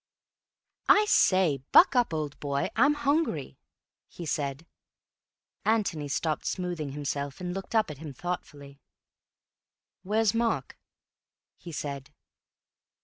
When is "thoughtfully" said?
8.11-8.79